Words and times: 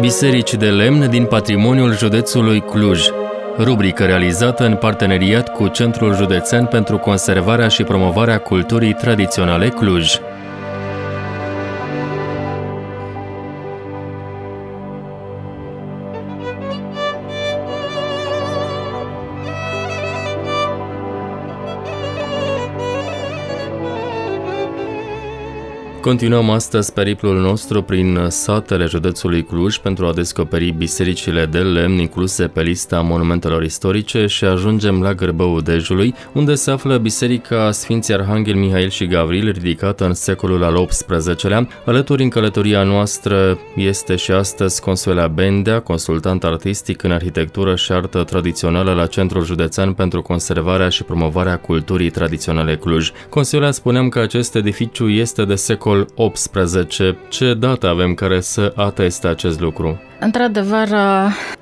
Biserici 0.00 0.54
de 0.54 0.70
lemn 0.70 1.10
din 1.10 1.24
patrimoniul 1.24 1.96
județului 1.96 2.60
Cluj. 2.60 3.06
Rubrică 3.58 4.04
realizată 4.04 4.64
în 4.64 4.74
parteneriat 4.76 5.52
cu 5.52 5.68
Centrul 5.68 6.14
Județean 6.14 6.66
pentru 6.66 6.98
Conservarea 6.98 7.68
și 7.68 7.82
Promovarea 7.82 8.38
Culturii 8.38 8.92
Tradiționale 8.92 9.68
Cluj. 9.68 10.14
Continuăm 26.00 26.50
astăzi 26.50 26.92
periplul 26.92 27.40
nostru 27.40 27.82
prin 27.82 28.26
satele 28.28 28.84
județului 28.84 29.44
Cluj 29.44 29.76
pentru 29.76 30.06
a 30.06 30.12
descoperi 30.12 30.70
bisericile 30.70 31.46
de 31.46 31.58
lemn 31.58 31.98
incluse 31.98 32.46
pe 32.46 32.62
lista 32.62 33.00
monumentelor 33.00 33.62
istorice 33.62 34.26
și 34.26 34.44
ajungem 34.44 35.02
la 35.02 35.14
Gârbăul 35.14 35.60
Dejului, 35.60 36.14
unde 36.32 36.54
se 36.54 36.70
află 36.70 36.96
Biserica 36.96 37.70
Sfinții 37.70 38.14
Arhanghel 38.14 38.54
Mihail 38.54 38.88
și 38.88 39.06
Gavril, 39.06 39.50
ridicată 39.50 40.04
în 40.04 40.14
secolul 40.14 40.64
al 40.64 40.86
XVIII-lea. 40.86 41.68
Alături 41.84 42.22
în 42.22 42.28
călătoria 42.28 42.82
noastră 42.82 43.58
este 43.76 44.16
și 44.16 44.30
astăzi 44.30 44.80
Consuela 44.80 45.26
Bendea, 45.26 45.80
consultant 45.80 46.44
artistic 46.44 47.02
în 47.02 47.12
arhitectură 47.12 47.76
și 47.76 47.92
artă 47.92 48.24
tradițională 48.24 48.92
la 48.92 49.06
Centrul 49.06 49.44
Județean 49.44 49.92
pentru 49.92 50.22
Conservarea 50.22 50.88
și 50.88 51.02
Promovarea 51.02 51.56
Culturii 51.56 52.10
Tradiționale 52.10 52.76
Cluj. 52.76 53.10
Consuela, 53.28 53.70
spuneam 53.70 54.08
că 54.08 54.18
acest 54.18 54.54
edificiu 54.54 55.08
este 55.08 55.44
de 55.44 55.54
secol 55.54 55.88
secol 55.90 56.30
XVIII. 56.32 57.16
Ce 57.28 57.54
dată 57.54 57.88
avem 57.88 58.14
care 58.14 58.40
să 58.40 58.72
ateste 58.76 59.26
acest 59.26 59.60
lucru? 59.60 60.00
Într-adevăr, 60.20 60.88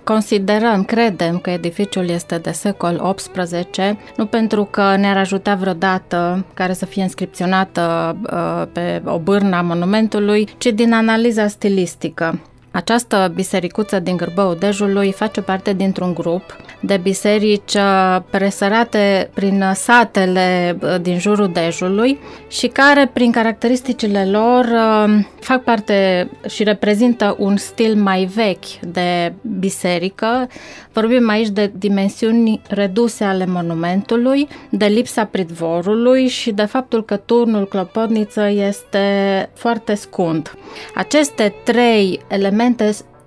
considerăm, 0.05 0.85
credem 0.85 1.39
că 1.39 1.51
edificiul 1.51 2.09
este 2.09 2.39
de 2.39 2.51
secol 2.51 3.15
XVIII, 3.17 3.99
nu 4.17 4.27
pentru 4.27 4.65
că 4.65 4.97
ne-ar 4.97 5.17
ajuta 5.17 5.55
vreodată 5.55 6.45
care 6.55 6.73
să 6.73 6.87
fie 6.87 7.03
inscripționată 7.03 8.17
uh, 8.33 8.67
pe 8.73 9.03
o 9.05 9.19
bârnă 9.19 9.57
a 9.57 9.61
monumentului, 9.61 10.49
ci 10.59 10.67
din 10.67 10.93
analiza 10.93 11.47
stilistică. 11.47 12.41
Această 12.79 13.33
bisericuță 13.35 13.99
din 13.99 14.17
Gârbău 14.17 14.55
Dejului 14.55 15.13
face 15.13 15.41
parte 15.41 15.73
dintr-un 15.73 16.15
grup 16.15 16.57
de 16.81 16.97
biserici 16.97 17.75
uh, 17.75 18.17
presărate 18.31 19.31
prin 19.35 19.65
satele 19.75 20.79
uh, 20.83 20.95
din 21.01 21.19
jurul 21.19 21.51
Dejului 21.53 22.19
și 22.49 22.67
care, 22.67 23.11
prin 23.13 23.31
caracteristicile 23.31 24.27
lor, 24.27 24.65
uh, 24.65 25.25
fac 25.41 25.63
parte 25.63 26.29
și 26.49 26.63
reprezintă 26.63 27.37
un 27.39 27.57
stil 27.57 27.95
mai 27.95 28.25
vechi 28.25 28.81
de 28.81 29.33
biserică. 29.59 30.49
Vorbim 30.93 31.29
aici 31.29 31.49
de 31.49 31.73
dimensiuni 31.79 32.61
reduse 32.69 33.25
ale 33.25 33.47
monumentului, 33.47 34.49
de 34.71 34.87
lipsa 34.87 35.25
pridvorului 35.25 36.29
și 36.29 36.51
de 36.51 36.65
faptul 36.65 37.05
că 37.05 37.17
turnul 37.17 37.67
clopotniță 37.69 38.49
este 38.49 39.07
foarte 39.55 39.95
scund. 39.95 40.55
Aceste 40.95 41.55
trei 41.65 42.21
elemente 42.29 42.68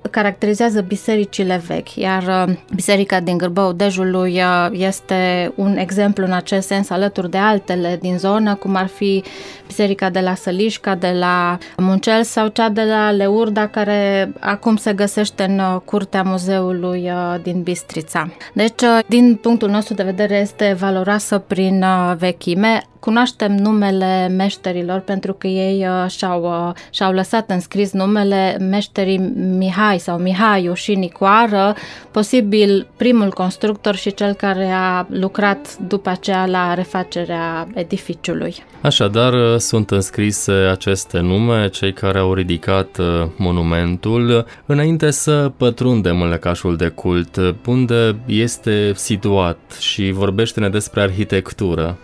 caracterizează 0.10 0.82
bisericile 0.82 1.62
vechi, 1.68 1.96
iar 1.96 2.48
uh, 2.48 2.56
biserica 2.76 3.20
din 3.20 3.38
Gârbău 3.38 3.72
Dejului 3.72 4.34
uh, 4.34 4.68
este 4.72 5.52
un 5.56 5.78
exemplu 5.78 6.26
în 6.26 6.32
acest 6.32 6.68
sens 6.68 6.90
alături 6.90 7.30
de 7.30 7.38
altele 7.38 7.98
din 8.02 8.18
zonă, 8.18 8.56
cum 8.56 8.76
ar 8.76 8.88
fi 8.88 9.24
biserica 9.68 10.10
de 10.10 10.20
la 10.20 10.36
Sălișca, 10.36 10.96
de 10.96 11.16
la 11.20 11.58
Muncel 11.78 12.24
sau 12.24 12.48
cea 12.48 12.70
de 12.70 12.84
la 12.84 13.12
Leurda, 13.12 13.68
care 13.68 14.32
acum 14.40 14.76
se 14.76 14.94
găsește 14.94 15.44
în 15.44 15.60
uh, 15.60 15.82
curtea 15.86 16.22
muzeului 16.22 17.12
din 17.44 17.62
Bistrița. 17.62 18.30
Deci, 18.54 18.82
din 19.08 19.36
punctul 19.36 19.70
nostru 19.70 19.94
de 19.94 20.04
vedere, 20.04 20.40
este 20.40 20.76
valoroasă 20.80 21.38
prin 21.38 21.86
vechime, 22.18 22.82
Cunoaștem 23.02 23.56
numele 23.56 24.28
meșterilor 24.28 25.00
pentru 25.00 25.34
că 25.34 25.48
ei 25.48 25.88
uh, 25.88 26.10
și-au, 26.10 26.44
uh, 26.44 26.76
și-au 26.90 27.12
lăsat 27.12 27.50
înscris 27.50 27.92
numele 27.92 28.58
meșterii 28.60 29.18
Mihai 29.58 29.98
sau 29.98 30.18
Mihaiu 30.18 30.74
și 30.74 30.96
Nicoară, 30.96 31.76
posibil 32.12 32.88
primul 32.98 33.30
constructor 33.30 33.96
și 33.96 34.14
cel 34.14 34.34
care 34.34 34.70
a 34.74 35.06
lucrat 35.10 35.78
după 35.78 36.10
aceea 36.10 36.46
la 36.46 36.74
refacerea 36.74 37.68
edificiului. 37.74 38.56
Așadar, 38.82 39.34
uh, 39.34 39.58
sunt 39.58 39.92
înscrise 39.92 40.52
aceste 40.52 41.20
nume, 41.20 41.70
cei 41.70 41.94
care 41.94 42.18
au 42.18 42.34
ridicat 42.34 42.98
monumentul. 43.36 44.46
Înainte 44.66 45.12
să 45.12 45.52
pătrundem 45.58 46.22
în 46.22 46.30
lăcașul 46.30 46.76
de 46.76 46.88
cult, 46.88 47.40
unde 47.66 48.16
este 48.26 48.92
situat 48.96 49.60
și 49.80 50.12
vorbește-ne 50.12 50.70
despre 50.70 51.02
arhitectură. 51.02 51.98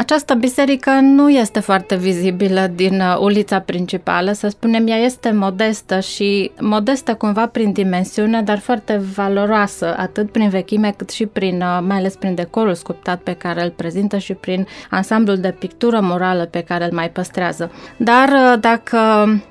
Această 0.00 0.34
biserică 0.34 0.90
nu 0.90 1.30
este 1.30 1.60
foarte 1.60 1.96
vizibilă 1.96 2.70
din 2.74 3.00
uh, 3.00 3.16
ulița 3.20 3.60
principală, 3.60 4.32
să 4.32 4.48
spunem, 4.48 4.86
ea 4.86 4.96
este 4.96 5.30
modestă 5.30 6.00
și 6.00 6.50
modestă 6.60 7.14
cumva 7.14 7.46
prin 7.46 7.72
dimensiune, 7.72 8.42
dar 8.42 8.58
foarte 8.58 9.00
valoroasă, 9.14 9.94
atât 9.96 10.32
prin 10.32 10.48
vechime 10.48 10.94
cât 10.96 11.10
și 11.10 11.26
prin, 11.26 11.60
uh, 11.60 11.78
mai 11.86 11.96
ales 11.96 12.16
prin 12.16 12.34
decorul 12.34 12.74
sculptat 12.74 13.20
pe 13.20 13.32
care 13.32 13.62
îl 13.62 13.70
prezintă 13.70 14.18
și 14.18 14.34
prin 14.34 14.66
ansamblul 14.90 15.36
de 15.38 15.50
pictură 15.58 16.00
morală 16.00 16.44
pe 16.44 16.60
care 16.60 16.84
îl 16.84 16.92
mai 16.92 17.10
păstrează. 17.10 17.72
Dar 17.96 18.28
uh, 18.28 18.60
dacă 18.60 18.98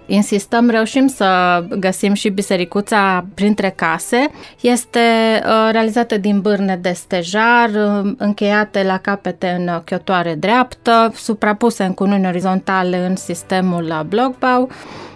insistăm, 0.05 0.69
reușim 0.69 1.07
să 1.07 1.63
găsim 1.79 2.13
și 2.13 2.29
bisericuța 2.29 3.25
printre 3.33 3.73
case. 3.75 4.29
Este 4.61 4.99
realizată 5.71 6.17
din 6.17 6.41
bârne 6.41 6.79
de 6.81 6.91
stejar, 6.91 7.69
încheiate 8.17 8.83
la 8.83 8.97
capete 8.97 9.55
în 9.59 9.81
chiotoare 9.85 10.35
dreaptă, 10.39 11.11
suprapuse 11.15 11.83
în 11.83 11.93
cununi 11.93 12.27
orizontale 12.27 13.05
în 13.05 13.15
sistemul 13.15 14.05
Blockbau. 14.09 14.69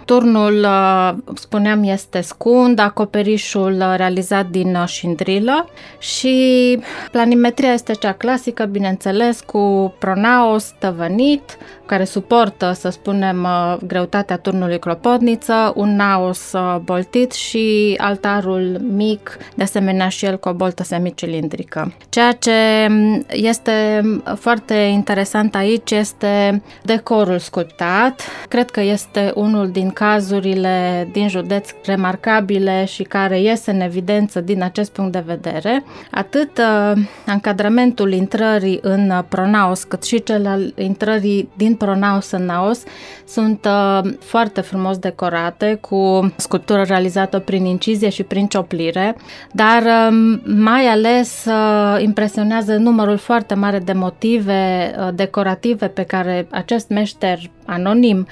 Turnul, 0.04 0.64
uh, 0.64 1.12
spuneam, 1.34 1.82
este 1.82 2.20
scund, 2.20 2.78
acoperișul 2.78 3.72
uh, 3.72 3.94
realizat 3.96 4.46
din 4.46 4.74
uh, 4.74 4.86
șindrilă 4.86 5.68
și 5.98 6.78
planimetria 7.10 7.72
este 7.72 7.92
cea 7.92 8.12
clasică, 8.12 8.64
bineînțeles, 8.64 9.40
cu 9.40 9.94
pronaos 9.98 10.74
tăvănit, 10.78 11.58
care 11.86 12.04
suportă, 12.04 12.72
să 12.72 12.88
spunem, 12.88 13.46
greutatea 13.86 14.36
turnului 14.36 14.78
clopotniță, 14.78 15.72
un 15.76 15.96
naos 15.96 16.52
boltit 16.82 17.32
și 17.32 17.94
altarul 17.96 18.80
mic, 18.90 19.36
de 19.54 19.62
asemenea 19.62 20.08
și 20.08 20.24
el 20.24 20.38
cu 20.38 20.48
o 20.48 20.52
boltă 20.52 20.82
semicilindrică. 20.82 21.92
Ceea 22.08 22.32
ce 22.32 22.86
mm, 22.88 23.26
este 23.28 24.00
foarte 24.34 24.74
interesant 24.74 25.11
aici 25.52 25.90
este 25.90 26.62
decorul 26.82 27.38
sculptat. 27.38 28.22
Cred 28.48 28.70
că 28.70 28.80
este 28.80 29.32
unul 29.34 29.70
din 29.70 29.90
cazurile 29.90 31.08
din 31.12 31.28
județ 31.28 31.68
remarcabile 31.84 32.84
și 32.84 33.02
care 33.02 33.40
iese 33.40 33.70
în 33.70 33.80
evidență 33.80 34.40
din 34.40 34.62
acest 34.62 34.92
punct 34.92 35.12
de 35.12 35.22
vedere, 35.26 35.84
atât 36.10 36.58
uh, 36.58 37.02
încadramentul 37.26 38.12
intrării 38.12 38.78
în 38.82 39.24
pronaos, 39.28 39.84
cât 39.84 40.04
și 40.04 40.22
cel 40.22 40.46
al 40.46 40.72
intrării 40.76 41.48
din 41.56 41.74
pronaos 41.74 42.30
în 42.30 42.44
naos 42.44 42.82
sunt 43.26 43.64
uh, 43.64 44.10
foarte 44.20 44.60
frumos 44.60 44.98
decorate 44.98 45.78
cu 45.80 46.32
sculptură 46.36 46.82
realizată 46.82 47.38
prin 47.38 47.64
incizie 47.64 48.08
și 48.08 48.22
prin 48.22 48.46
cioplire, 48.46 49.16
dar 49.52 49.82
uh, 49.82 50.38
mai 50.44 50.86
ales 50.86 51.44
uh, 51.44 52.02
impresionează 52.02 52.74
numărul 52.76 53.16
foarte 53.16 53.54
mare 53.54 53.78
de 53.78 53.92
motive 53.92 54.94
uh, 54.98 55.01
decorative 55.10 55.88
pe 55.88 56.02
care 56.02 56.46
acest 56.50 56.88
meșter 56.88 57.38
anonim 57.64 58.26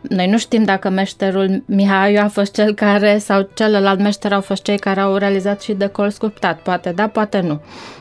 noi 0.00 0.26
nu 0.26 0.38
știm 0.38 0.64
dacă 0.64 0.88
meșterul 0.88 1.62
Mihaiu 1.66 2.20
a 2.22 2.28
fost 2.28 2.54
cel 2.54 2.74
care 2.74 3.18
sau 3.18 3.48
celălalt 3.54 4.00
meșter 4.00 4.32
au 4.32 4.40
fost 4.40 4.62
cei 4.62 4.78
care 4.78 5.00
au 5.00 5.16
realizat 5.16 5.62
și 5.62 5.72
decor 5.72 6.08
sculptat. 6.08 6.58
Poate 6.58 6.92
da, 6.92 7.08
poate 7.08 7.40
nu 7.40 7.60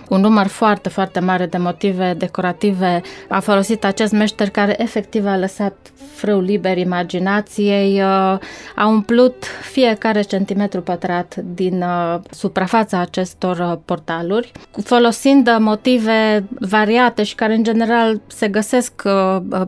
un 0.09 0.21
număr 0.21 0.47
foarte, 0.47 0.89
foarte 0.89 1.19
mare 1.19 1.45
de 1.45 1.57
motive 1.57 2.15
decorative. 2.17 3.01
A 3.27 3.39
folosit 3.39 3.85
acest 3.85 4.11
meșter 4.11 4.49
care 4.49 4.81
efectiv 4.81 5.25
a 5.25 5.37
lăsat 5.37 5.73
frâu 6.13 6.39
liber 6.39 6.77
imaginației, 6.77 7.93
uh, 7.93 8.37
a 8.75 8.87
umplut 8.87 9.43
fiecare 9.71 10.21
centimetru 10.21 10.81
pătrat 10.81 11.35
din 11.35 11.81
uh, 11.81 12.19
suprafața 12.29 12.99
acestor 12.99 13.57
uh, 13.57 13.77
portaluri, 13.85 14.51
folosind 14.83 15.55
motive 15.59 16.43
variate 16.59 17.23
și 17.23 17.35
care 17.35 17.53
în 17.53 17.63
general 17.63 18.08
se 18.27 18.47
găsesc 18.47 19.01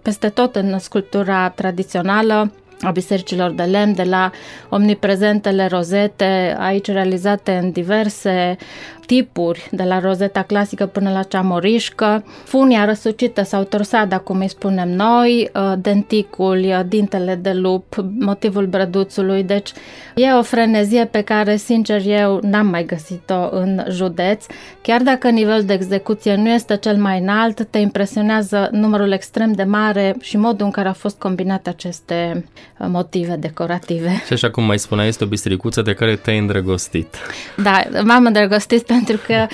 peste 0.01 0.29
tot 0.29 0.55
în 0.55 0.79
sculptura 0.79 1.49
tradițională, 1.49 2.51
a 2.81 2.91
bisericilor 2.91 3.51
de 3.51 3.63
lemn, 3.63 3.93
de 3.93 4.03
la 4.03 4.31
omniprezentele 4.69 5.65
rozete, 5.65 6.55
aici 6.59 6.87
realizate 6.87 7.51
în 7.51 7.71
diverse 7.71 8.57
tipuri, 9.05 9.67
de 9.71 9.83
la 9.83 9.99
rozeta 9.99 10.41
clasică 10.41 10.85
până 10.85 11.11
la 11.11 11.23
cea 11.23 11.41
morișcă, 11.41 12.23
funia 12.43 12.85
răsucită 12.85 13.43
sau 13.43 13.63
torsada, 13.63 14.17
cum 14.17 14.39
îi 14.39 14.49
spunem 14.49 14.89
noi, 14.89 15.49
uh, 15.53 15.73
denticul, 15.77 16.57
uh, 16.57 16.79
dintele 16.87 17.35
de 17.35 17.51
lup, 17.53 17.95
motivul 18.19 18.65
brăduțului, 18.65 19.43
deci 19.43 19.71
e 20.15 20.31
o 20.31 20.41
frenezie 20.41 21.05
pe 21.05 21.21
care, 21.21 21.55
sincer, 21.55 22.01
eu 22.05 22.39
n-am 22.43 22.67
mai 22.67 22.85
găsit-o 22.85 23.49
în 23.51 23.83
județ. 23.89 24.45
Chiar 24.81 25.01
dacă 25.01 25.29
nivelul 25.29 25.63
de 25.63 25.73
execuție 25.73 26.35
nu 26.35 26.49
este 26.49 26.77
cel 26.77 26.97
mai 26.97 27.19
înalt, 27.19 27.67
te 27.69 27.77
impresionează 27.77 28.69
numărul 28.71 29.11
extrem 29.11 29.51
de 29.51 29.63
mare 29.63 30.15
și 30.21 30.37
modul 30.37 30.65
în 30.65 30.71
care 30.71 30.87
au 30.87 30.93
fost 30.93 31.17
combinate 31.17 31.69
aceste 31.69 32.45
uh, 32.79 32.87
motive 32.89 33.35
decorative. 33.35 34.21
Și 34.25 34.33
așa 34.33 34.49
cum 34.49 34.63
mai 34.63 34.79
spunea, 34.79 35.05
este 35.05 35.23
o 35.23 35.27
bisericuță 35.27 35.81
de 35.81 35.93
care 35.93 36.15
te-ai 36.15 36.37
îndrăgostit. 36.37 37.15
Da, 37.57 37.81
m-am 38.03 38.25
îndrăgostit 38.25 38.90
pentru 38.93 39.19
că 39.27 39.47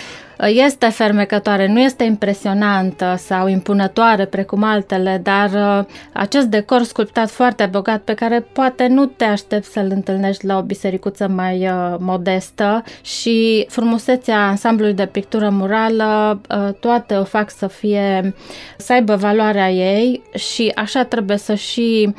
este 0.46 0.86
fermecătoare, 0.90 1.68
nu 1.68 1.80
este 1.80 2.04
impresionantă 2.04 3.16
sau 3.18 3.48
impunătoare 3.48 4.26
precum 4.26 4.64
altele, 4.64 5.20
dar 5.24 5.80
uh, 5.80 5.86
acest 6.14 6.46
decor 6.46 6.84
sculptat 6.84 7.30
foarte 7.30 7.70
bogat 7.72 8.02
pe 8.02 8.14
care 8.14 8.40
poate 8.52 8.88
nu 8.88 9.06
te 9.06 9.24
aștepți 9.24 9.72
să-l 9.72 9.88
întâlnești 9.90 10.46
la 10.46 10.58
o 10.58 10.62
bisericuță 10.62 11.28
mai 11.28 11.68
uh, 11.68 11.96
modestă 12.00 12.84
și 13.02 13.66
frumusețea 13.70 14.48
ansamblului 14.48 14.94
de 14.94 15.06
pictură 15.06 15.50
murală, 15.50 16.42
uh, 16.50 16.74
toate 16.80 17.16
o 17.16 17.24
fac 17.24 17.50
să 17.50 17.68
fie, 17.68 18.36
să 18.78 18.94
aibă 18.94 19.16
valoarea 19.16 19.72
ei 19.72 20.22
și 20.34 20.72
așa 20.76 21.04
trebuie 21.04 21.38
să 21.38 21.54
și 21.54 22.14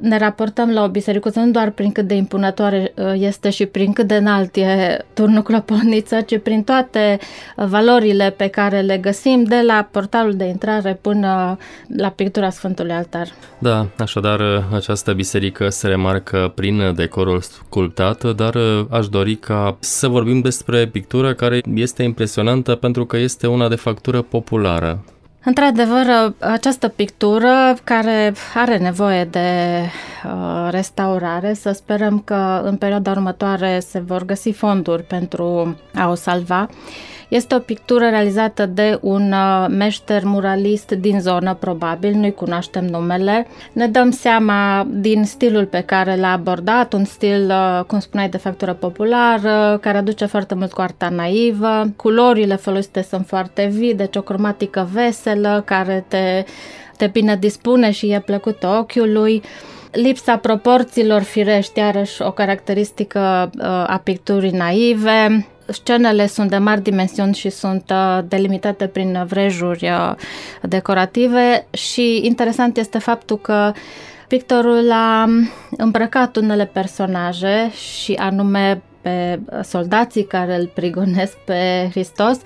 ne 0.00 0.18
raportăm 0.18 0.70
la 0.70 0.82
o 0.82 0.88
bisericuță 0.88 1.40
nu 1.40 1.50
doar 1.50 1.70
prin 1.70 1.92
cât 1.92 2.06
de 2.06 2.14
impunătoare 2.14 2.92
este 3.14 3.50
și 3.50 3.66
prin 3.66 3.92
cât 3.92 4.06
de 4.06 4.14
înalt 4.14 4.56
e 4.56 5.04
turnul 5.14 5.42
cloponiță, 5.42 6.20
ci 6.20 6.38
prin 6.38 6.62
toate 6.62 7.18
valorile 7.56 8.34
pe 8.36 8.46
care 8.46 8.80
le 8.80 8.96
găsim 8.96 9.42
de 9.42 9.62
la 9.66 9.88
portalul 9.90 10.34
de 10.34 10.44
intrare 10.44 10.98
până 11.00 11.58
la 11.96 12.08
pictura 12.08 12.50
Sfântului 12.50 12.92
Altar. 12.92 13.28
Da, 13.58 13.86
așadar 13.98 14.40
această 14.74 15.12
biserică 15.12 15.68
se 15.68 15.86
remarcă 15.86 16.52
prin 16.54 16.92
decorul 16.94 17.40
sculptat, 17.40 18.34
dar 18.34 18.54
aș 18.90 19.08
dori 19.08 19.34
ca 19.34 19.76
să 19.80 20.08
vorbim 20.08 20.40
despre 20.40 20.86
pictură 20.86 21.34
care 21.34 21.60
este 21.74 22.02
impresionantă 22.02 22.74
pentru 22.74 23.06
că 23.06 23.16
este 23.16 23.46
una 23.46 23.68
de 23.68 23.74
factură 23.74 24.22
populară. 24.22 25.04
Într-adevăr, 25.44 26.34
această 26.38 26.88
pictură 26.88 27.76
care 27.84 28.34
are 28.54 28.78
nevoie 28.78 29.24
de 29.24 29.80
uh, 30.24 30.68
restaurare, 30.70 31.54
să 31.54 31.72
sperăm 31.72 32.18
că 32.18 32.60
în 32.64 32.76
perioada 32.76 33.10
următoare 33.10 33.80
se 33.80 33.98
vor 33.98 34.24
găsi 34.24 34.50
fonduri 34.50 35.02
pentru 35.02 35.76
a 35.94 36.08
o 36.08 36.14
salva. 36.14 36.68
Este 37.28 37.54
o 37.54 37.58
pictură 37.58 38.08
realizată 38.08 38.66
de 38.66 38.98
un 39.02 39.32
uh, 39.32 39.66
meșter 39.68 40.24
muralist 40.24 40.90
din 40.90 41.20
zonă, 41.20 41.54
probabil, 41.54 42.14
nu-i 42.14 42.34
cunoaștem 42.34 42.84
numele. 42.84 43.46
Ne 43.72 43.86
dăm 43.86 44.10
seama 44.10 44.86
din 44.90 45.24
stilul 45.24 45.66
pe 45.66 45.80
care 45.80 46.16
l-a 46.16 46.32
abordat, 46.32 46.92
un 46.92 47.04
stil, 47.04 47.50
uh, 47.50 47.84
cum 47.84 47.98
spuneai, 47.98 48.28
de 48.28 48.36
factură 48.36 48.72
populară, 48.72 49.78
care 49.80 49.98
aduce 49.98 50.24
foarte 50.24 50.54
mult 50.54 50.72
cu 50.72 50.80
arta 50.80 51.08
naivă. 51.08 51.92
Culorile 51.96 52.56
folosite 52.56 53.02
sunt 53.02 53.26
foarte 53.26 53.70
vii, 53.72 53.94
deci 53.94 54.16
o 54.16 54.20
cromatică 54.20 54.88
veselă 54.92 55.62
care 55.64 56.04
te, 56.08 56.44
te 56.96 57.06
bine 57.06 57.36
dispune 57.36 57.90
și 57.90 58.10
e 58.10 58.20
plăcută 58.20 58.66
ochiului. 58.66 59.42
Lipsa 59.92 60.36
proporțiilor 60.36 61.22
firești, 61.22 61.78
iarăși 61.78 62.22
o 62.22 62.30
caracteristică 62.30 63.50
uh, 63.58 63.64
a 63.66 64.00
picturii 64.04 64.50
naive, 64.50 65.46
Scenele 65.68 66.26
sunt 66.26 66.50
de 66.50 66.58
mari 66.58 66.82
dimensiuni 66.82 67.34
și 67.34 67.50
sunt 67.50 67.90
uh, 67.90 68.18
delimitate 68.28 68.86
prin 68.86 69.24
vrejuri 69.26 69.88
uh, 69.88 70.14
decorative 70.62 71.66
și 71.70 72.20
interesant 72.24 72.76
este 72.76 72.98
faptul 72.98 73.38
că 73.38 73.72
pictorul 74.28 74.90
a 74.92 75.28
îmbrăcat 75.70 76.36
unele 76.36 76.64
personaje 76.64 77.70
și 77.72 78.12
anume 78.12 78.82
pe 79.08 79.40
soldații 79.62 80.24
care 80.24 80.56
îl 80.56 80.70
prigonesc 80.74 81.36
pe 81.44 81.88
Hristos 81.90 82.38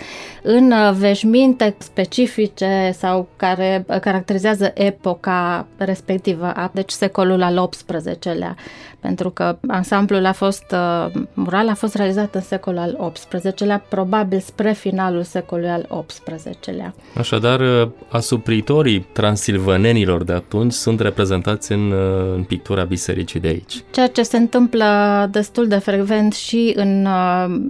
în 0.42 0.72
uh, 0.72 0.92
veșminte 0.98 1.74
specifice 1.78 2.90
sau 2.98 3.28
care 3.36 3.84
caracterizează 4.00 4.70
epoca 4.74 5.66
respectivă, 5.76 6.70
deci 6.72 6.90
secolul 6.90 7.42
al 7.42 7.68
XVIII-lea 7.68 8.56
pentru 9.02 9.30
că 9.30 9.58
ansamblul 9.66 10.24
a 10.26 10.32
fost, 10.32 10.64
uh, 10.72 11.22
mural 11.34 11.68
a 11.68 11.74
fost 11.74 11.94
realizat 11.94 12.34
în 12.34 12.40
secolul 12.40 12.78
al 12.78 13.12
XVIII-lea, 13.12 13.84
probabil 13.88 14.40
spre 14.40 14.72
finalul 14.72 15.22
secolului 15.22 15.70
al 15.70 16.04
XVIII-lea. 16.06 16.94
Așadar, 17.16 17.60
uh, 17.60 17.88
asupritorii 18.08 19.06
transilvanenilor 19.12 20.24
de 20.24 20.32
atunci 20.32 20.72
sunt 20.72 21.00
reprezentați 21.00 21.72
în, 21.72 21.90
uh, 21.90 22.34
în 22.34 22.42
pictura 22.42 22.84
bisericii 22.84 23.40
de 23.40 23.48
aici. 23.48 23.82
Ceea 23.90 24.08
ce 24.08 24.22
se 24.22 24.36
întâmplă 24.36 24.84
destul 25.30 25.68
de 25.68 25.76
frecvent 25.78 26.32
și 26.32 26.51
în 26.74 27.06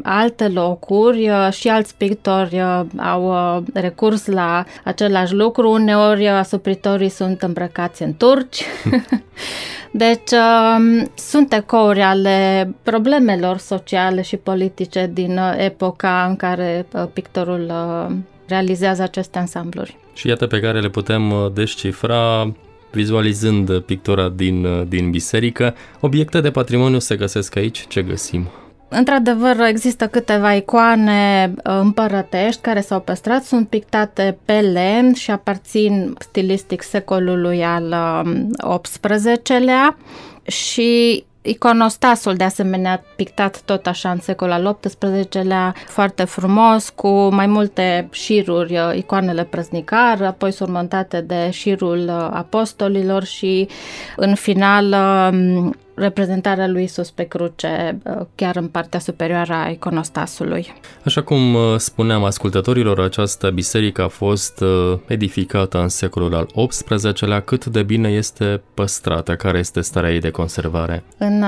alte 0.02 0.48
locuri 0.48 1.30
și 1.50 1.68
alți 1.68 1.94
pictori 1.96 2.62
au 2.96 3.34
recurs 3.72 4.26
la 4.26 4.64
același 4.84 5.34
lucru. 5.34 5.70
Uneori 5.70 6.28
asupritorii 6.28 7.08
sunt 7.08 7.42
îmbrăcați 7.42 8.02
în 8.02 8.14
turci, 8.14 8.64
Deci 9.94 10.30
um, 10.30 11.10
sunt 11.14 11.52
ecouri 11.52 12.00
ale 12.00 12.74
problemelor 12.82 13.56
sociale 13.56 14.22
și 14.22 14.36
politice 14.36 15.10
din 15.12 15.38
uh, 15.38 15.54
epoca 15.56 16.26
în 16.28 16.36
care 16.36 16.86
uh, 16.92 17.04
pictorul 17.12 17.66
uh, 17.70 18.14
realizează 18.46 19.02
aceste 19.02 19.38
ansambluri. 19.38 19.96
Și 20.14 20.28
iată 20.28 20.46
pe 20.46 20.60
care 20.60 20.80
le 20.80 20.88
putem 20.88 21.50
descifra 21.54 22.52
vizualizând 22.90 23.78
pictura 23.78 24.28
din, 24.28 24.86
din 24.88 25.10
biserică. 25.10 25.74
Obiecte 26.00 26.40
de 26.40 26.50
patrimoniu 26.50 26.98
se 26.98 27.16
găsesc 27.16 27.56
aici, 27.56 27.86
ce 27.88 28.02
găsim? 28.02 28.48
Într-adevăr, 28.94 29.60
există 29.60 30.06
câteva 30.06 30.54
icoane 30.54 31.52
uh, 31.56 31.62
împărătești 31.80 32.60
care 32.60 32.80
s-au 32.80 33.00
păstrat, 33.00 33.44
sunt 33.44 33.68
pictate 33.68 34.38
pe 34.44 34.60
lemn 34.60 35.14
și 35.14 35.30
aparțin 35.30 36.14
stilistic 36.18 36.82
secolului 36.82 37.64
al 37.64 37.94
XVIII-lea 38.82 39.96
um, 39.98 40.06
și 40.46 41.24
Iconostasul, 41.44 42.34
de 42.34 42.44
asemenea, 42.44 43.04
pictat 43.16 43.60
tot 43.64 43.86
așa 43.86 44.10
în 44.10 44.18
secolul 44.18 44.52
al 44.52 44.78
XVIII-lea, 44.80 45.74
foarte 45.86 46.24
frumos, 46.24 46.88
cu 46.88 47.08
mai 47.28 47.46
multe 47.46 48.08
șiruri, 48.12 48.72
uh, 48.78 48.96
icoanele 48.96 49.44
prăznicar, 49.44 50.22
apoi 50.22 50.52
surmontate 50.52 51.20
de 51.20 51.50
șirul 51.50 51.98
uh, 51.98 52.28
apostolilor 52.30 53.24
și, 53.24 53.68
în 54.16 54.34
final, 54.34 54.94
um, 55.32 55.74
reprezentarea 55.94 56.66
lui 56.68 56.82
Isus 56.82 57.10
pe 57.10 57.22
cruce 57.22 57.98
uh, 58.04 58.26
chiar 58.34 58.56
în 58.56 58.68
partea 58.68 58.98
superioară 58.98 59.52
a 59.52 59.68
iconostasului. 59.68 60.72
Așa 61.04 61.22
cum 61.22 61.54
uh, 61.54 61.76
spuneam 61.76 62.24
ascultătorilor, 62.24 63.00
această 63.00 63.50
biserică 63.50 64.02
a 64.02 64.08
fost 64.08 64.60
uh, 64.60 64.98
edificată 65.06 65.80
în 65.80 65.88
secolul 65.88 66.34
al 66.34 66.66
XVIII-lea. 66.68 67.40
Cât 67.40 67.66
de 67.66 67.82
bine 67.82 68.08
este 68.08 68.62
păstrată? 68.74 69.34
Care 69.34 69.58
este 69.58 69.80
starea 69.80 70.12
ei 70.12 70.20
de 70.20 70.30
conservare? 70.30 71.02
În 71.18 71.44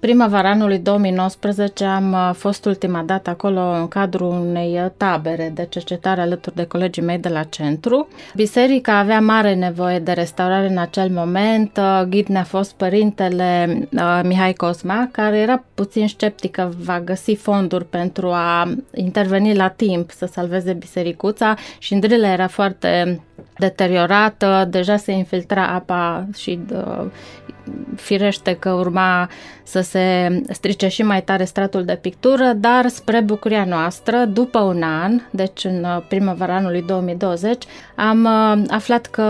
primăvara 0.00 0.50
anului 0.50 0.78
2019 0.78 1.84
am 1.84 2.32
fost 2.32 2.64
ultima 2.64 3.02
dată 3.02 3.30
acolo 3.30 3.60
în 3.60 3.88
cadrul 3.88 4.28
unei 4.28 4.92
tabere 4.96 5.52
de 5.54 5.66
cercetare 5.70 6.20
alături 6.20 6.54
de 6.54 6.64
colegii 6.64 7.02
mei 7.02 7.18
de 7.18 7.28
la 7.28 7.42
centru. 7.42 8.08
Biserica 8.34 8.98
avea 8.98 9.20
mare 9.20 9.54
nevoie 9.54 9.98
de 9.98 10.12
restaurare 10.12 10.68
în 10.68 10.78
acel 10.78 11.10
moment. 11.10 11.80
Ghid 12.08 12.26
ne-a 12.26 12.44
fost 12.44 12.72
părintele 12.72 13.73
uh, 13.92 14.20
Mihai 14.24 14.52
Cosma, 14.52 15.08
care 15.12 15.38
era 15.38 15.64
puțin 15.74 16.08
sceptic 16.08 16.50
că 16.50 16.68
va 16.84 17.00
găsi 17.00 17.34
fonduri 17.34 17.84
pentru 17.84 18.28
a 18.28 18.74
interveni 18.94 19.54
la 19.54 19.68
timp 19.68 20.10
să 20.10 20.26
salveze 20.26 20.72
bisericuța 20.72 21.54
și 21.78 21.92
îndrila 21.92 22.32
era 22.32 22.46
foarte 22.46 23.20
deteriorată, 23.58 24.66
deja 24.70 24.96
se 24.96 25.12
infiltra 25.12 25.66
apa 25.66 26.26
și 26.36 26.58
uh, 26.72 27.04
firește 27.96 28.56
că 28.58 28.70
urma 28.70 29.28
să 29.62 29.80
se 29.80 30.28
strice 30.48 30.88
și 30.88 31.02
mai 31.02 31.22
tare 31.22 31.44
stratul 31.44 31.84
de 31.84 31.98
pictură, 32.00 32.52
dar 32.56 32.88
spre 32.88 33.20
bucuria 33.20 33.64
noastră, 33.64 34.24
după 34.24 34.58
un 34.58 34.82
an, 34.82 35.20
deci 35.30 35.64
în 35.64 35.84
uh, 35.84 36.02
primăvara 36.08 36.56
anului 36.56 36.82
2020, 36.82 37.64
am 37.94 38.24
uh, 38.24 38.62
aflat 38.68 39.06
că 39.06 39.22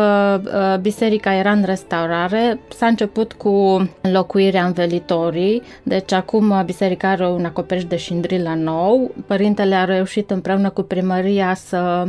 uh, 0.44 0.80
biserica 0.80 1.34
era 1.34 1.50
în 1.50 1.62
restaurare. 1.64 2.60
S-a 2.76 2.86
început 2.86 3.32
cu 3.32 3.88
înlocuirea 4.00 4.64
învelitorii, 4.64 5.62
deci 5.82 6.12
acum 6.12 6.62
biserica 6.64 7.08
are 7.08 7.26
un 7.26 7.44
acoperiș 7.44 7.84
de 7.84 7.96
șindrilă 7.96 8.54
nou. 8.56 9.14
Părintele 9.26 9.74
a 9.74 9.84
reușit 9.84 10.30
împreună 10.30 10.70
cu 10.70 10.82
primăria 10.82 11.54
să 11.54 12.06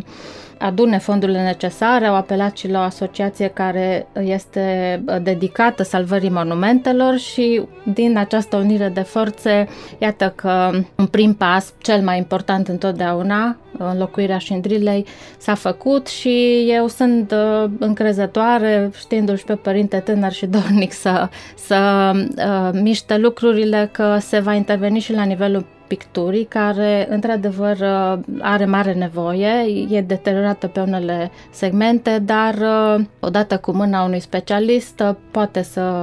adune 0.58 0.98
fondurile 0.98 1.44
necesare, 1.44 2.06
au 2.06 2.16
apelat 2.16 2.58
și 2.58 2.70
la 2.70 2.80
o 2.80 2.82
asociație 2.82 3.48
care 3.48 4.08
este 4.20 5.02
dedicată 5.22 5.84
salvării 5.84 6.30
monumentelor 6.30 7.18
și 7.18 7.62
din 7.84 8.18
această 8.18 8.58
unire 8.58 8.90
de 8.90 9.02
forțe, 9.02 9.68
iată 9.98 10.34
că 10.36 10.72
un 10.96 11.06
prim 11.06 11.34
pas, 11.34 11.74
cel 11.78 12.02
mai 12.02 12.18
important 12.18 12.68
întotdeauna, 12.68 13.58
înlocuirea 13.78 14.38
șindrilei, 14.38 15.06
s-a 15.38 15.54
făcut 15.54 16.08
și 16.08 16.66
eu 16.68 16.88
sunt 16.88 17.32
uh, 17.32 17.70
încrezătoare, 17.80 18.92
știindu-l 18.98 19.38
și 19.38 19.44
pe 19.44 19.56
părinte 19.56 19.98
tânăr 20.00 20.32
și 20.32 20.46
dornic 20.46 20.92
să, 20.92 21.30
să 21.56 22.12
uh, 22.38 22.80
miște 22.82 23.18
lucrurile, 23.18 23.90
că 23.92 24.18
se 24.20 24.40
va 24.40 24.54
interveni 24.54 25.00
și 25.00 25.14
la 25.14 25.24
nivelul 25.24 25.66
picturii, 25.88 26.44
care 26.44 27.08
într-adevăr 27.10 27.77
uh, 27.80 28.20
are 28.39 28.65
mare 28.65 28.94
nevoie, 28.94 29.86
e 29.89 30.01
deteriorată 30.01 30.68
pe 30.68 30.80
unele 30.80 31.32
segmente, 31.51 32.20
dar 32.20 32.54
uh, 32.54 33.06
odată 33.20 33.58
cu 33.58 33.72
mâna 33.72 34.04
unui 34.04 34.20
specialist 34.20 35.00
uh, 35.00 35.15
poate 35.32 35.62
să 35.62 35.94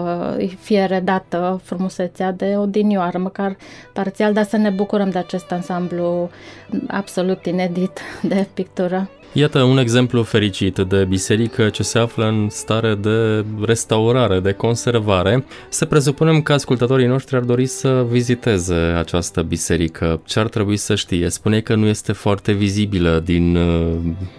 fie 0.60 0.84
redată 0.84 1.60
frumusețea 1.64 2.32
de 2.32 2.54
odinioară, 2.56 3.18
măcar 3.18 3.56
parțial, 3.92 4.32
dar 4.32 4.44
să 4.44 4.56
ne 4.56 4.70
bucurăm 4.70 5.10
de 5.10 5.18
acest 5.18 5.52
ansamblu 5.52 6.30
absolut 6.86 7.46
inedit 7.46 8.00
de 8.22 8.46
pictură. 8.54 9.08
Iată 9.34 9.62
un 9.62 9.78
exemplu 9.78 10.22
fericit 10.22 10.78
de 10.78 11.04
biserică 11.04 11.68
ce 11.68 11.82
se 11.82 11.98
află 11.98 12.26
în 12.26 12.48
stare 12.50 12.94
de 12.94 13.44
restaurare, 13.64 14.40
de 14.40 14.52
conservare. 14.52 15.44
Să 15.68 15.84
presupunem 15.84 16.42
că 16.42 16.52
ascultătorii 16.52 17.06
noștri 17.06 17.36
ar 17.36 17.42
dori 17.42 17.66
să 17.66 18.06
viziteze 18.08 18.74
această 18.74 19.42
biserică. 19.42 20.20
Ce 20.24 20.38
ar 20.38 20.48
trebui 20.48 20.76
să 20.76 20.94
știe? 20.94 21.28
Spune 21.28 21.60
că 21.60 21.74
nu 21.74 21.86
este 21.86 22.12
foarte 22.12 22.52
vizibilă 22.52 23.20
din 23.24 23.56
uh, 23.56 23.96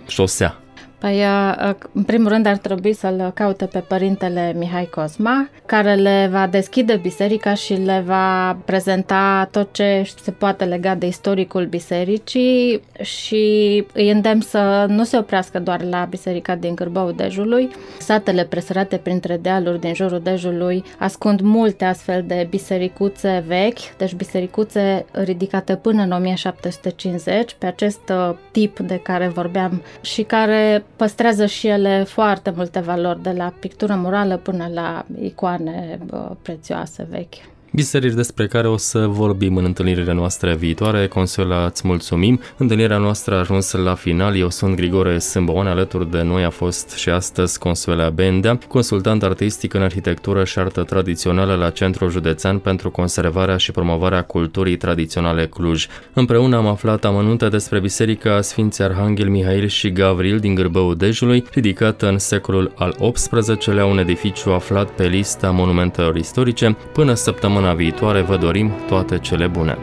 șosea. 0.07 0.62
Păi, 1.03 1.19
uh, 1.19 1.69
uh, 1.69 1.75
în 1.93 2.03
primul 2.03 2.27
rând 2.29 2.45
ar 2.45 2.57
trebui 2.57 2.93
să-l 2.93 3.31
caute 3.33 3.65
pe 3.65 3.79
părintele 3.79 4.53
Mihai 4.57 4.89
Cosma, 4.95 5.49
care 5.65 5.93
le 5.93 6.27
va 6.31 6.47
deschide 6.47 6.99
biserica 7.01 7.53
și 7.53 7.73
le 7.73 8.03
va 8.05 8.57
prezenta 8.65 9.47
tot 9.51 9.73
ce 9.73 10.11
se 10.21 10.31
poate 10.31 10.65
lega 10.65 10.95
de 10.95 11.05
istoricul 11.05 11.65
bisericii 11.65 12.81
și 13.01 13.85
îi 13.93 14.09
îndemn 14.09 14.41
să 14.41 14.85
nu 14.89 15.03
se 15.03 15.17
oprească 15.17 15.59
doar 15.59 15.83
la 15.83 16.07
biserica 16.09 16.55
din 16.55 16.73
Cârbău 16.73 17.11
Dejului. 17.11 17.69
Satele 17.99 18.43
presărate 18.43 18.97
printre 18.97 19.37
dealuri 19.37 19.79
din 19.79 19.93
jurul 19.93 20.19
Dejului 20.19 20.83
ascund 20.99 21.39
multe 21.39 21.85
astfel 21.85 22.23
de 22.27 22.47
bisericuțe 22.49 23.43
vechi, 23.47 23.95
deci 23.97 24.13
bisericuțe 24.13 25.05
ridicate 25.11 25.75
până 25.75 26.01
în 26.01 26.11
1750, 26.11 27.55
pe 27.57 27.65
acest 27.65 28.09
uh, 28.09 28.35
tip 28.51 28.79
de 28.79 28.99
care 29.03 29.27
vorbeam 29.27 29.81
și 30.01 30.21
care 30.21 30.83
păstrează 31.03 31.45
și 31.45 31.67
ele 31.67 32.03
foarte 32.03 32.53
multe 32.55 32.79
valori, 32.79 33.21
de 33.21 33.31
la 33.31 33.53
pictură 33.59 33.95
murală 33.95 34.37
până 34.37 34.69
la 34.73 35.05
icoane 35.21 35.99
prețioase 36.41 37.07
vechi 37.09 37.52
biserici 37.75 38.13
despre 38.13 38.47
care 38.47 38.67
o 38.67 38.77
să 38.77 39.07
vorbim 39.07 39.57
în 39.57 39.63
întâlnirile 39.63 40.13
noastre 40.13 40.55
viitoare. 40.55 41.07
Consuela, 41.07 41.65
îți 41.65 41.87
mulțumim. 41.87 42.39
Întâlnirea 42.57 42.97
noastră 42.97 43.35
a 43.35 43.37
ajuns 43.37 43.71
la 43.71 43.93
final. 43.93 44.37
Eu 44.37 44.49
sunt 44.49 44.75
Grigore 44.75 45.19
Sâmboane, 45.19 45.69
alături 45.69 46.11
de 46.11 46.21
noi 46.21 46.43
a 46.43 46.49
fost 46.49 46.89
și 46.89 47.09
astăzi 47.09 47.59
Consuela 47.59 48.09
Bendea, 48.09 48.57
consultant 48.67 49.23
artistic 49.23 49.73
în 49.73 49.81
arhitectură 49.81 50.43
și 50.43 50.59
artă 50.59 50.83
tradițională 50.83 51.55
la 51.55 51.69
Centrul 51.69 52.09
Județean 52.09 52.57
pentru 52.57 52.91
conservarea 52.91 53.57
și 53.57 53.71
promovarea 53.71 54.21
culturii 54.21 54.77
tradiționale 54.77 55.47
Cluj. 55.47 55.87
Împreună 56.13 56.55
am 56.55 56.67
aflat 56.67 57.05
amănunte 57.05 57.47
despre 57.47 57.79
Biserica 57.79 58.41
Sfinții 58.41 58.83
Arhanghel 58.83 59.29
Mihail 59.29 59.67
și 59.67 59.91
Gavril 59.91 60.39
din 60.39 60.55
Gârbău 60.55 60.93
Dejului, 60.93 61.43
ridicată 61.53 62.07
în 62.07 62.17
secolul 62.17 62.73
al 62.75 62.95
XVIII-lea, 63.13 63.85
un 63.85 63.97
edificiu 63.97 64.51
aflat 64.51 64.89
pe 64.89 65.07
lista 65.07 65.51
monumentelor 65.51 66.15
istorice, 66.15 66.77
până 66.93 67.13
săptămâna 67.13 67.62
săptămâna 67.63 67.73
viitoare 67.73 68.21
vă 68.21 68.37
dorim 68.37 68.71
toate 68.87 69.17
cele 69.17 69.47
bune! 69.47 69.77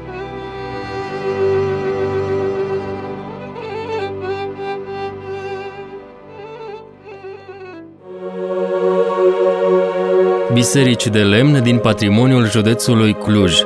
Biserici 10.52 11.06
de 11.06 11.22
lemn 11.22 11.62
din 11.62 11.78
patrimoniul 11.78 12.50
județului 12.50 13.12
Cluj 13.12 13.60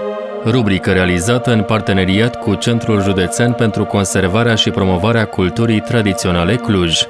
rubrică 0.45 0.93
realizată 0.93 1.53
în 1.53 1.63
parteneriat 1.63 2.41
cu 2.41 2.55
Centrul 2.55 3.03
Județean 3.03 3.53
pentru 3.53 3.85
Conservarea 3.85 4.55
și 4.55 4.71
Promovarea 4.71 5.25
Culturii 5.25 5.81
Tradiționale 5.81 6.57
Cluj. 6.57 7.07